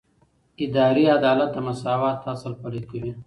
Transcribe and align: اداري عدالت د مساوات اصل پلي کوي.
اداري 0.65 1.05
عدالت 1.17 1.49
د 1.53 1.57
مساوات 1.67 2.19
اصل 2.33 2.53
پلي 2.61 2.81
کوي. 2.89 3.11